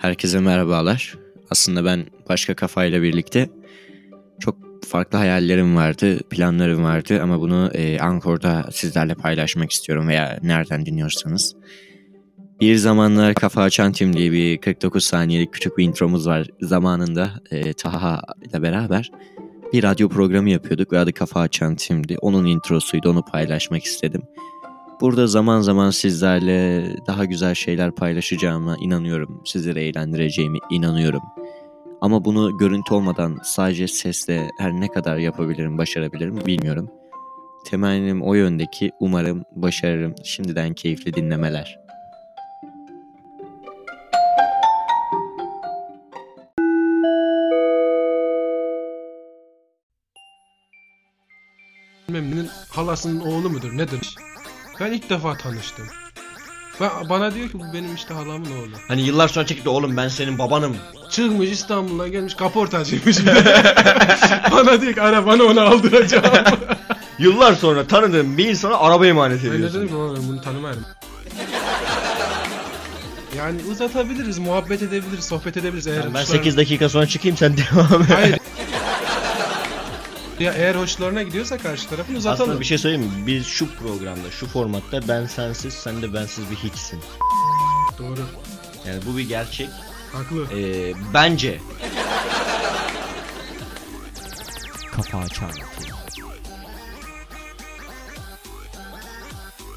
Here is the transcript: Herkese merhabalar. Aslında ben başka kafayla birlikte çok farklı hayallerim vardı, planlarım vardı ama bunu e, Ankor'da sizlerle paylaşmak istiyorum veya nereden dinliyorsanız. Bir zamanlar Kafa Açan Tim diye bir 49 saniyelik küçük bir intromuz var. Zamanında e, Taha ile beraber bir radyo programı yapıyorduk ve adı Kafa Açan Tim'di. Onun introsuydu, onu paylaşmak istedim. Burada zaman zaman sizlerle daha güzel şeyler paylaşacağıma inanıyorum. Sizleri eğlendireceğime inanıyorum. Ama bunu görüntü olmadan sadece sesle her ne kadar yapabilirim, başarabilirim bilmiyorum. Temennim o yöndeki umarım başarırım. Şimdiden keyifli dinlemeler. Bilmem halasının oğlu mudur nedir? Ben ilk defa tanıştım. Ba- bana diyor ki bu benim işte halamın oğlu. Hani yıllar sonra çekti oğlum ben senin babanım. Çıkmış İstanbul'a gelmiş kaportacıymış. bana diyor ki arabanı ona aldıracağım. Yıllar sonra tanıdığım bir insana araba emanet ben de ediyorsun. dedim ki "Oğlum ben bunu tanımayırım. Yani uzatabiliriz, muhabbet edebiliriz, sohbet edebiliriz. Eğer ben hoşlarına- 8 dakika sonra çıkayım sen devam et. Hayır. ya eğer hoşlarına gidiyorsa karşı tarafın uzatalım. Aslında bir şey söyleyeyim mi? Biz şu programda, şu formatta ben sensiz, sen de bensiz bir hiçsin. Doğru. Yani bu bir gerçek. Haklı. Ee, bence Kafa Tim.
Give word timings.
Herkese 0.00 0.40
merhabalar. 0.40 1.18
Aslında 1.50 1.84
ben 1.84 2.06
başka 2.28 2.54
kafayla 2.54 3.02
birlikte 3.02 3.48
çok 4.40 4.56
farklı 4.88 5.18
hayallerim 5.18 5.76
vardı, 5.76 6.18
planlarım 6.30 6.84
vardı 6.84 7.20
ama 7.22 7.40
bunu 7.40 7.70
e, 7.74 7.98
Ankor'da 7.98 8.68
sizlerle 8.72 9.14
paylaşmak 9.14 9.70
istiyorum 9.70 10.08
veya 10.08 10.38
nereden 10.42 10.86
dinliyorsanız. 10.86 11.56
Bir 12.60 12.76
zamanlar 12.76 13.34
Kafa 13.34 13.62
Açan 13.62 13.92
Tim 13.92 14.16
diye 14.16 14.32
bir 14.32 14.58
49 14.58 15.04
saniyelik 15.04 15.52
küçük 15.52 15.78
bir 15.78 15.84
intromuz 15.84 16.26
var. 16.26 16.46
Zamanında 16.60 17.30
e, 17.50 17.72
Taha 17.72 18.22
ile 18.42 18.62
beraber 18.62 19.10
bir 19.72 19.82
radyo 19.82 20.08
programı 20.08 20.50
yapıyorduk 20.50 20.92
ve 20.92 20.98
adı 20.98 21.12
Kafa 21.12 21.40
Açan 21.40 21.74
Tim'di. 21.74 22.18
Onun 22.20 22.44
introsuydu, 22.44 23.10
onu 23.10 23.22
paylaşmak 23.24 23.84
istedim. 23.84 24.22
Burada 25.00 25.26
zaman 25.26 25.60
zaman 25.60 25.90
sizlerle 25.90 26.84
daha 27.06 27.24
güzel 27.24 27.54
şeyler 27.54 27.90
paylaşacağıma 27.90 28.76
inanıyorum. 28.80 29.42
Sizleri 29.44 29.80
eğlendireceğime 29.80 30.58
inanıyorum. 30.70 31.22
Ama 32.00 32.24
bunu 32.24 32.58
görüntü 32.58 32.94
olmadan 32.94 33.38
sadece 33.44 33.88
sesle 33.88 34.50
her 34.58 34.72
ne 34.72 34.88
kadar 34.88 35.16
yapabilirim, 35.16 35.78
başarabilirim 35.78 36.46
bilmiyorum. 36.46 36.90
Temennim 37.66 38.22
o 38.22 38.34
yöndeki 38.34 38.90
umarım 39.00 39.42
başarırım. 39.56 40.14
Şimdiden 40.24 40.74
keyifli 40.74 41.14
dinlemeler. 41.14 41.80
Bilmem 52.08 52.46
halasının 52.70 53.20
oğlu 53.20 53.50
mudur 53.50 53.76
nedir? 53.76 54.14
Ben 54.80 54.92
ilk 54.92 55.10
defa 55.10 55.36
tanıştım. 55.36 55.86
Ba- 56.80 57.08
bana 57.08 57.34
diyor 57.34 57.48
ki 57.48 57.58
bu 57.58 57.64
benim 57.74 57.94
işte 57.94 58.14
halamın 58.14 58.46
oğlu. 58.50 58.70
Hani 58.88 59.02
yıllar 59.02 59.28
sonra 59.28 59.46
çekti 59.46 59.68
oğlum 59.68 59.96
ben 59.96 60.08
senin 60.08 60.38
babanım. 60.38 60.76
Çıkmış 61.10 61.50
İstanbul'a 61.50 62.08
gelmiş 62.08 62.34
kaportacıymış. 62.34 63.18
bana 64.52 64.80
diyor 64.80 64.92
ki 64.94 65.02
arabanı 65.02 65.44
ona 65.44 65.62
aldıracağım. 65.62 66.24
Yıllar 67.18 67.54
sonra 67.54 67.86
tanıdığım 67.86 68.38
bir 68.38 68.48
insana 68.48 68.76
araba 68.78 69.06
emanet 69.06 69.44
ben 69.44 69.50
de 69.50 69.54
ediyorsun. 69.56 69.76
dedim 69.78 69.88
ki 69.88 69.94
"Oğlum 69.94 70.16
ben 70.16 70.28
bunu 70.28 70.40
tanımayırım. 70.42 70.84
Yani 73.38 73.60
uzatabiliriz, 73.70 74.38
muhabbet 74.38 74.82
edebiliriz, 74.82 75.24
sohbet 75.24 75.56
edebiliriz. 75.56 75.86
Eğer 75.86 76.04
ben 76.14 76.20
hoşlarına- 76.20 76.24
8 76.26 76.56
dakika 76.56 76.88
sonra 76.88 77.06
çıkayım 77.06 77.36
sen 77.36 77.56
devam 77.56 78.02
et. 78.02 78.10
Hayır. 78.14 78.38
ya 80.40 80.52
eğer 80.52 80.74
hoşlarına 80.74 81.22
gidiyorsa 81.22 81.58
karşı 81.58 81.88
tarafın 81.88 82.14
uzatalım. 82.14 82.42
Aslında 82.42 82.60
bir 82.60 82.64
şey 82.64 82.78
söyleyeyim 82.78 83.04
mi? 83.06 83.26
Biz 83.26 83.46
şu 83.46 83.74
programda, 83.74 84.30
şu 84.30 84.46
formatta 84.46 85.08
ben 85.08 85.26
sensiz, 85.26 85.74
sen 85.74 86.02
de 86.02 86.14
bensiz 86.14 86.50
bir 86.50 86.56
hiçsin. 86.56 87.00
Doğru. 87.98 88.20
Yani 88.86 89.00
bu 89.06 89.16
bir 89.18 89.28
gerçek. 89.28 89.68
Haklı. 90.12 90.58
Ee, 90.58 90.92
bence 91.14 91.60
Kafa 94.92 95.24
Tim. 95.26 95.89